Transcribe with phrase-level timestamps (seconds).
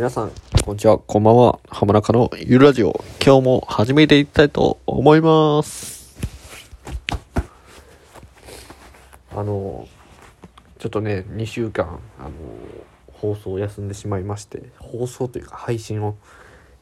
[0.00, 0.32] 皆さん、
[0.64, 1.60] こんにちは、こんばんは。
[1.68, 3.04] 浜中のゆるラジオ。
[3.22, 6.16] 今日も始めていきたいと思います。
[9.30, 9.86] あの、
[10.78, 12.30] ちょっとね、2週間、あの、
[13.12, 16.16] 放送を休んでしまいまして、放送というか配信を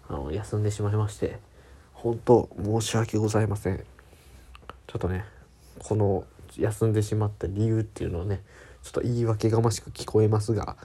[0.09, 1.41] あの休んでしまいまして、
[1.95, 3.79] 本当申し訳ございません。
[4.87, 5.25] ちょっとね、
[5.80, 6.25] この
[6.57, 8.45] 休んでしまった理由っていうのをね、
[8.85, 10.77] ちょっと言い訳がましく聞こえますが、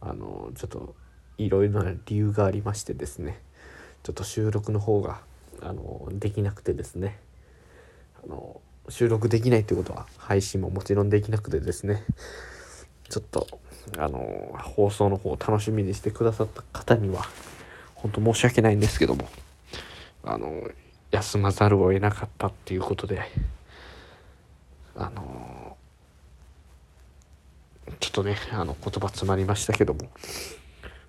[0.00, 0.96] あの、ちょっと
[1.38, 3.40] いろいろな理由がありましてですね、
[4.02, 5.20] ちょっと収録の方が、
[5.60, 7.18] あの、できなくてですね、
[8.24, 12.04] あの、収録できないということは配信ももちろんできなくてですね、
[13.08, 13.46] ちょっと、
[13.98, 17.24] あの、放送の方を楽しみにしてくださった方には、
[17.94, 19.28] 本当申し訳ないんですけども、
[20.22, 20.70] あの、
[21.10, 23.22] 休まざるを得なかったっていうことで、
[24.94, 25.76] あの、
[28.00, 30.10] ちょっとね、あの、言葉詰まりましたけども、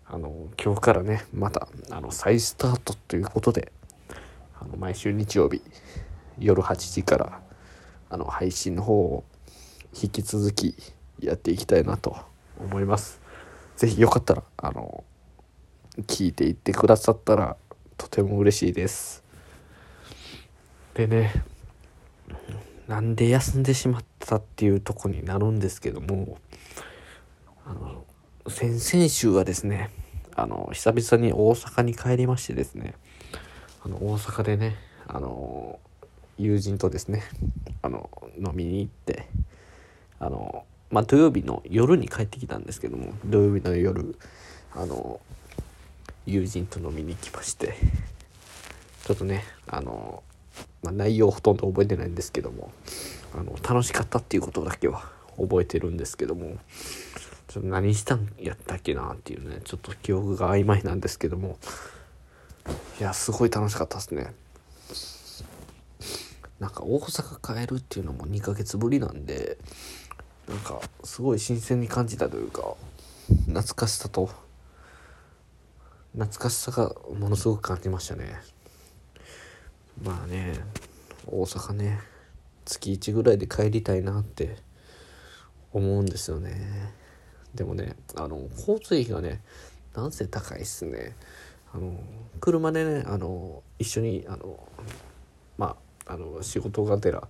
[0.10, 3.74] あの、今日からね、また、あの、再スタートということで、
[4.58, 5.62] あの、毎週日曜日、
[6.40, 7.42] 夜8時から、
[8.10, 9.26] あの、配信の方を
[10.02, 10.76] 引き続き
[11.20, 12.16] やっていきたいなと
[12.58, 13.20] 思います。
[13.76, 15.04] ぜひよかったら、あの、
[16.04, 17.58] 聞いていってくださったら、
[17.98, 19.26] とても嬉しいです。
[20.94, 21.34] でね、
[22.88, 26.38] なんで休んでしまったっていうとこになるんですけども、
[28.50, 29.90] 先々週はですね、
[30.36, 32.94] あの、久々に大阪に帰りましてですね、
[33.84, 35.80] あの、大阪でね、あの、
[36.38, 37.24] 友人とですね、
[37.82, 39.28] あの、飲みに行って、
[40.20, 44.16] あの、まあ、土曜日の夜に帰ってきたんですけども、土曜日の夜、
[44.74, 45.20] あの、
[46.26, 47.76] 友人と飲みに行きまして、
[49.04, 50.24] ちょっとね、あの、
[50.84, 52.72] まあ、内容ほとんど覚えてないんですけども、
[53.38, 56.56] あの、楽しかったっていうことだけは覚えてるんですけども、
[57.58, 61.58] ちょっと何したんやったっけなっていうね、ちょっと記憶が曖昧なんですけども、
[63.00, 64.32] いや、すごい楽しかったですね。
[66.60, 69.58] なんか大阪帰るっていうのも2ヶ月ぶりなんで、
[70.48, 72.76] なんかすごい新鮮に感じたというか、
[73.48, 74.30] 懐かしさと、
[76.14, 78.40] 懐かしさがものすごく感じましたね。
[80.04, 80.60] まあね、
[81.26, 82.02] 大阪ね、
[82.66, 84.58] 月1ぐらいで帰りたいなって
[85.74, 87.07] 思うんですよね。
[87.58, 89.42] でもね、あの、交通費がね、
[89.94, 91.16] なんせ高いっすね。
[91.74, 92.00] あの、
[92.40, 94.60] 車でね、あの、一緒に、あの、
[95.58, 95.76] ま
[96.06, 97.28] あ、あの、仕事がてら、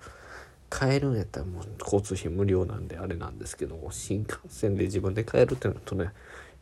[0.70, 6.12] 帰るんやったらもう交通費無料なんであれなんですけど新幹線で自分で帰るってなるとね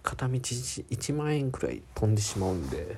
[0.03, 2.97] 片道1万円くらい飛んでしまうんで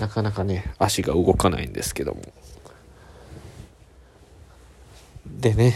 [0.00, 2.22] なかなかね足が動かないんですけども
[5.44, 5.74] でね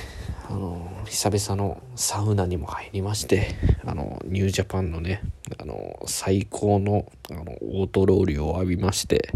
[0.48, 5.20] あの久々のサウナにも入りましてあのニュージャパンのね
[5.60, 9.30] あの最高のあのオートロールを浴びまして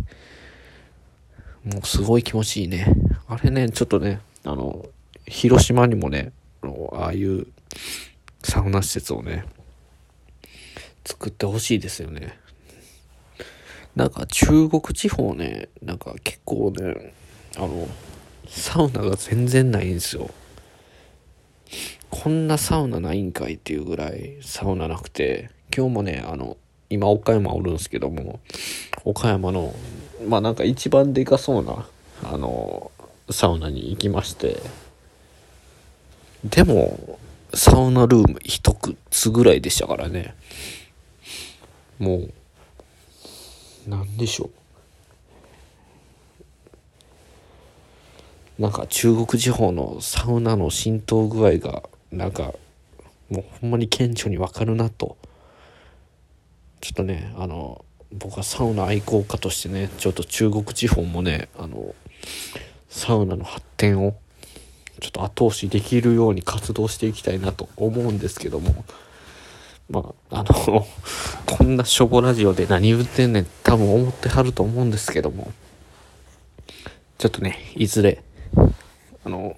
[1.65, 2.95] もうすごい気持ちいいね。
[3.29, 4.87] あれねちょっとねあの
[5.27, 6.33] 広島にもね
[6.63, 7.47] あのああいう
[8.43, 9.45] サウナ施設をね
[11.05, 12.39] 作ってほしいですよね。
[13.95, 17.13] なんか中国地方ねなんか結構ね
[17.59, 17.87] あの
[18.47, 20.31] サウナが全然ないんですよ。
[22.11, 26.57] こんなサウナないんかいっていうぐらいサウナなくて今日もねあの
[26.91, 28.41] 今岡山おるんですけども
[29.05, 29.75] 岡山の
[30.29, 31.89] まあなんか一番でかそうな
[32.23, 32.91] あの
[33.31, 34.59] サウナに行きまして
[36.45, 37.19] でも
[37.55, 38.77] サウナルーム一
[39.11, 40.35] つぐらいでしたからね。
[41.99, 42.17] も
[43.87, 44.51] うなんでしょう。
[48.63, 52.55] なんか中国地方のサウナの浸透具合がなんか
[53.29, 55.17] もうほんまに顕著にわかるなと。
[56.81, 61.93] ちょっとねあの僕はサウナ愛好家としてねちょっと中国地方もねあの
[62.89, 64.15] サウナの発展を
[65.01, 68.85] ちょっと後押しできるように活動していきたいなと思うんですけども。
[69.91, 70.87] まああの
[71.47, 75.51] こんなしょぼラジオで何言ってんねん多分思ってはると思うんですけども。
[77.19, 78.23] ちょっとねいずれ
[79.25, 79.57] あの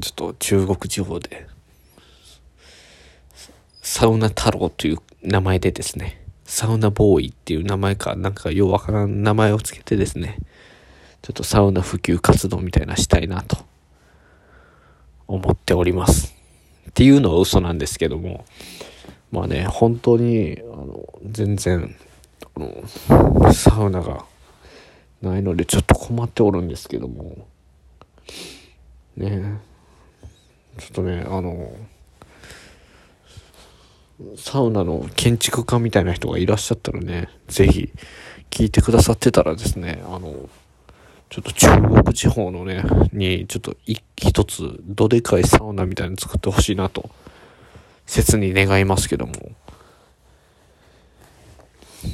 [0.00, 1.46] ちょっと中国地方で
[3.80, 10.38] サウナ太郎という名前でですねサウナボーイっていう名前かなんかようわからん名前をつけてですね
[11.22, 13.58] ちょっとサウナ普及活動みたいなしたいなと
[15.28, 16.34] 思っております。
[16.90, 18.44] っていうのは嘘なんですけども、
[19.30, 21.96] まあね、本当に、あの、全然、
[22.54, 24.26] あの、サウナが
[25.22, 27.46] ないのでちょっと困っておるんですけども、
[29.16, 29.60] ね、
[30.78, 31.72] ちょっとね、あの、
[34.36, 37.90] サウナの建築家みたいな人がいらっしゃったらね、ぜひ
[38.50, 40.48] 聞いてくださってたらですね、あの、
[41.30, 41.68] ちょっと中
[42.02, 43.74] 国地方のね、にちょっと
[44.16, 47.10] 一つどでかいサウナみたいに作ってほしいなと、
[48.06, 49.32] 切に願いますけども。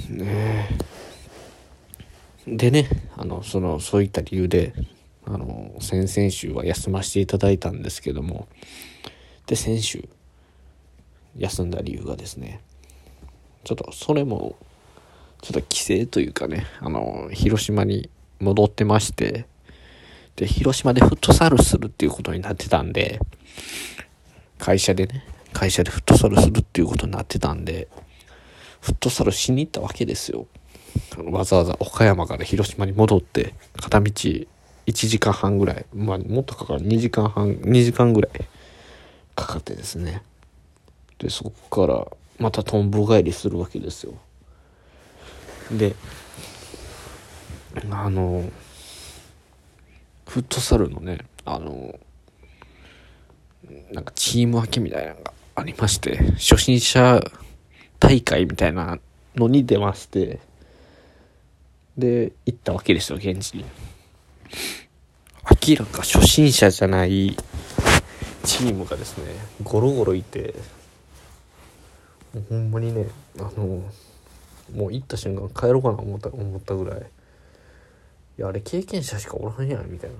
[0.08, 0.68] ね
[2.46, 4.72] でね、あの、その、そういった理由で、
[5.30, 8.48] あの、先々週は休ませていただいたんですけども、
[9.46, 10.08] で、先週、
[11.36, 12.62] 休んだ理由がですね、
[13.64, 14.56] ちょっとそれも、
[15.42, 18.08] ちょっと帰省というかね、あの、広島に
[18.40, 19.44] 戻ってまして、
[20.36, 23.20] で、広島でフットサルするっていうことになってたんで、
[24.56, 27.88] 会社でね、会社でフットサルするっていうことになってたんで、
[28.80, 30.46] フットサルしに行ったわけですよ。
[31.18, 34.12] わざわざ岡山から広島に戻って、片道
[34.88, 38.32] 1時間半ぐらい、まあもっとかかる、2時間半、2時間ぐらい
[39.34, 40.22] かかってですね。
[41.18, 42.06] で、そこから
[42.38, 44.14] またトンボ帰りするわけですよ。
[45.70, 45.94] で、
[47.90, 48.48] あの、
[50.26, 51.98] フットサルのね、あの、
[53.92, 57.20] なんかチーム分けみたいなのがありまして、初心者
[58.00, 58.98] 大会みたいな
[59.36, 60.40] のに出まして、
[61.98, 63.66] で、行ったわけですよ、現地に。
[65.66, 67.36] 明らか初心者じゃない
[68.44, 69.24] チームがですね、
[69.62, 70.54] ゴロゴロいて、
[72.34, 73.06] もうほんまにね、
[73.38, 73.82] あの、
[74.74, 77.02] もう行った瞬間帰ろうかな思った思ったぐらい、い
[78.36, 80.16] や、あれ経験者しかおらんやん、みたいな。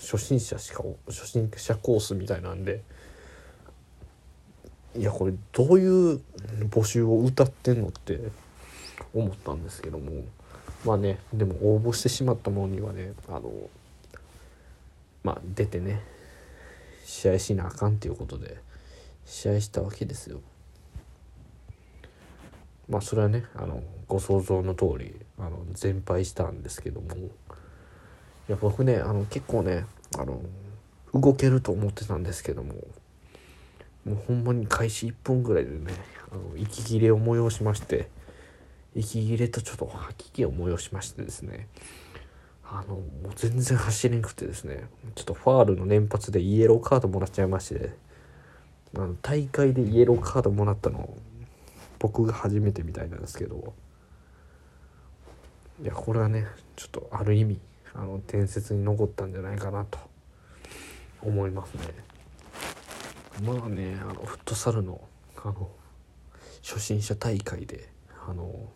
[0.00, 2.82] 初心者しか、初心者コースみたいなんで、
[4.96, 6.20] いやこれどういう
[6.70, 8.20] 募集を歌ってんのって
[9.14, 10.24] 思ったんですけども。
[10.84, 13.52] まあねでも応募してしまったものにはねあの
[15.22, 16.02] まあ出てね
[17.04, 18.56] 試合しなあかんっていうことで
[19.24, 20.40] 試合したわけですよ。
[22.88, 27.16] まあそれはねあのご想像の通りあの全敗したんですけども。
[28.48, 29.86] いや僕ねあの結構ね
[30.18, 30.42] あの
[31.14, 32.74] 動けると思ってたんですけども。
[34.04, 35.92] もうほんまに開始1分ぐらいでね
[36.32, 38.08] あの息切れを催しまして。
[38.94, 41.68] 息切れとちょっと吐き気を催しましてですね。
[42.64, 44.84] あのもう全然走れんくてですね。
[45.14, 47.90] ちょっとファールの連発でイエローカードもらっちゃいまして。
[48.94, 51.16] あの大会でイエローカードもらったの
[51.98, 53.72] 僕が初めてみたいなんですけど。
[55.82, 56.46] いやこれはね
[56.76, 57.58] ちょっとある意味
[57.94, 59.98] あの伝説に残ったんじゃないかなと。
[61.22, 61.82] 思いますね。
[63.44, 65.00] まあねあのフットサルの
[65.36, 65.70] あの
[66.62, 67.88] 初心者大会で
[68.28, 68.68] あの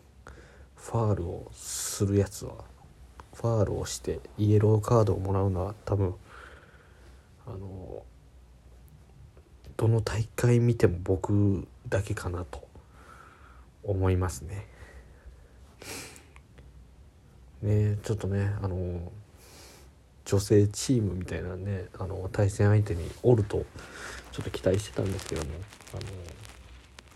[0.77, 2.53] ファールをするやつは
[3.33, 6.15] ファールをしてイエローカードをもらうのは多分
[7.45, 8.03] あの
[9.75, 12.67] どの大会見ても僕だけかなと
[13.83, 14.67] 思いますね。
[17.61, 19.11] ねちょっとねあの
[20.25, 23.65] 女性チームみたいなねあの対戦相手におると
[24.31, 25.51] ちょっと期待してたんですけども
[25.93, 26.01] あの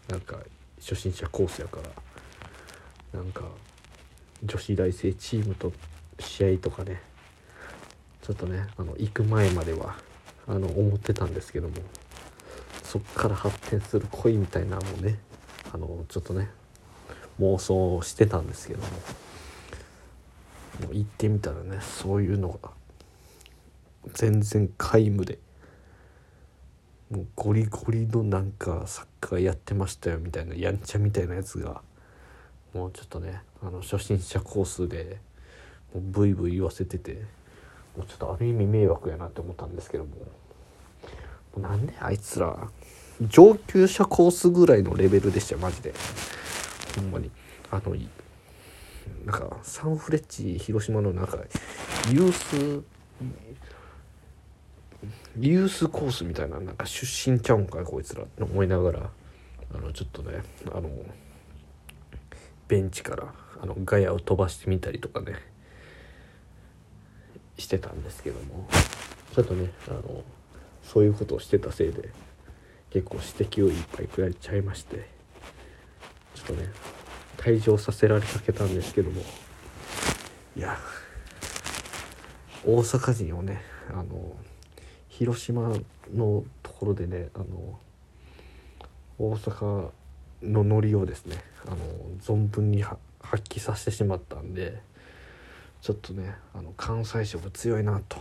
[0.10, 0.38] なんか
[0.80, 1.90] 初心者コースやから
[3.14, 3.44] なんか
[4.44, 5.72] 女子大生チームと
[6.20, 7.02] 試合とかね
[8.22, 9.96] ちょっとねあの行く前までは
[10.48, 11.76] あの思ってたんですけども
[12.84, 15.20] そっから発展する恋みたいなのをね
[15.74, 16.50] あのちょっとね
[17.40, 18.88] 妄想してたんですけども
[20.88, 22.72] もう行ってみたらねそういうのが
[24.14, 25.40] 全然皆無で
[27.10, 31.82] もうゴリゴリのなんかサッカーやってましたよみたいなやんちゃみたいなやつが
[32.74, 35.18] もうちょっとねあの初心者コースで
[35.94, 37.22] もうブイブイ言わせてて
[37.98, 40.12] もうちょっとある意味迷惑やなって思ったんですけども。
[40.12, 42.70] もうなんであいつら
[43.22, 45.94] 上級者コースぐらいのレベルでしたよマジで。
[46.96, 47.30] ほんまに。
[47.70, 47.96] あの
[49.26, 51.38] なんかサンフレッチ広島のなんか
[52.12, 52.84] ユース
[55.40, 59.10] ユースコースみたいななんか出身ちゃうんかいこいつらって思いながら
[59.74, 60.90] あのちょっとねあの
[62.72, 65.36] ベンチからあのガヤを飛ばしてみたりとかね
[67.58, 68.66] してたんですけども
[69.36, 70.24] ちょっとねあの
[70.82, 72.10] そういうことをしてたせいで
[72.90, 75.06] 結構指摘をいっぱいくられちゃいまして
[76.34, 76.70] ちょっとね
[77.36, 79.22] 退場させられかけたんですけども
[80.56, 80.78] いや
[82.66, 84.34] 大阪人をねあの
[85.10, 85.74] 広島
[86.14, 87.80] のところでねあの
[89.20, 89.90] 大阪
[90.44, 91.78] のノリをですねあの
[92.22, 94.82] 存分に発揮させてしまったんで
[95.82, 98.18] ちょっとねあの関西色強いなと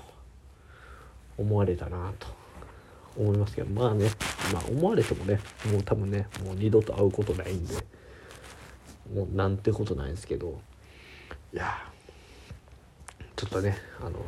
[1.39, 2.27] 思われたなと
[3.17, 4.11] 思いますけどまあね
[4.53, 7.75] まあ思われてもねもう多分ねもう二度と会うことないんで
[9.15, 10.61] もうなんてことないんですけど
[11.53, 11.79] いや
[13.37, 14.19] ちょっとねあの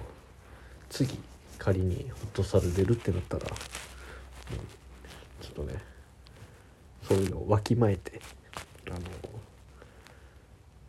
[0.88, 1.18] 次
[1.58, 5.80] 仮に落とされるってなったら、ちょっとね
[7.02, 8.21] そういうのをわきまえて
[8.88, 9.00] あの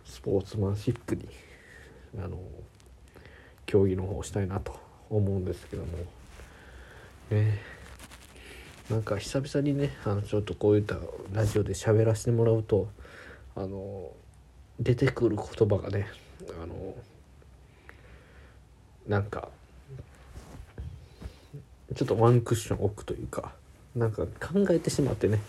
[0.06, 1.28] スポーツマンシップに
[2.18, 2.38] あの
[3.66, 4.80] 競技の方をしたいなと
[5.10, 5.98] 思うんですけども。
[7.32, 7.60] ね。
[8.90, 10.98] なんか久々にねあのちょっとこういった
[11.32, 12.90] ラジオで喋らせてもらうと
[13.56, 14.12] あの
[14.80, 16.08] 出てくる言葉がね
[16.62, 16.94] あの
[19.08, 19.50] なんか
[21.96, 23.54] ちょっとワンクッション置くというか
[23.96, 25.40] なんか考えてしまってね。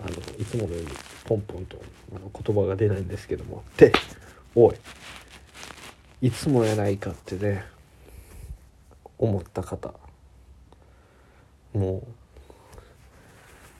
[0.00, 0.88] あのいつものように
[1.24, 1.80] ポンポンと
[2.14, 3.62] あの言葉が出ないんですけども。
[3.76, 3.92] で
[4.54, 4.76] おい
[6.22, 7.64] いつもやないかってね
[9.18, 9.94] 思った方。
[11.72, 12.02] も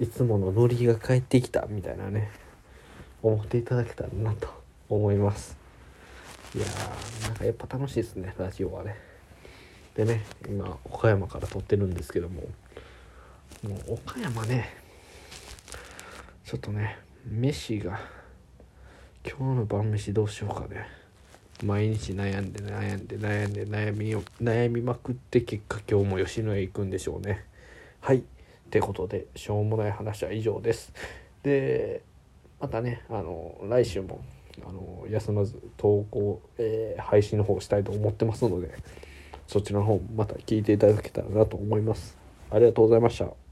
[0.00, 2.30] ういつものノリが帰ってきたみたいなね
[3.23, 4.49] 思っていただけたらなと
[4.88, 5.56] 思います。
[6.54, 8.97] いやーなんかやっぱ楽しいですねラジオはね。
[9.94, 12.42] でね今岡山から撮ってるんですけども。
[13.62, 14.84] もう岡山ね
[16.45, 17.99] ちょっとね飯が
[19.27, 20.87] 今日の晩飯どうしようかね。
[21.63, 27.45] 毎日悩んで悩んで悩んで悩みを悩みまくって結果今日も吉野家行くんでしょうね。
[28.01, 28.19] はい。
[28.19, 28.23] っ
[28.71, 30.93] てことでしょうもない話は以上です。
[31.43, 32.03] で
[32.61, 34.23] またねあの来週も
[34.67, 38.75] あの休まず投稿、えー、配信の方したいと思ってますので
[39.47, 42.19] そちらの方また聞いていただけたらなと思います。
[42.51, 43.44] ありがとうございました。